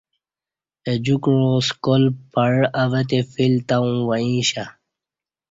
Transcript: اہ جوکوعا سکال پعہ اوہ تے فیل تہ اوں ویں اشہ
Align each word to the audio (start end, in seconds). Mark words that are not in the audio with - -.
اہ 0.85 0.95
جوکوعا 1.03 1.53
سکال 1.67 2.03
پعہ 2.31 2.65
اوہ 2.81 3.01
تے 3.09 3.19
فیل 3.33 3.53
تہ 3.67 3.75
اوں 3.83 3.95
ویں 4.07 4.27
اشہ 4.41 4.65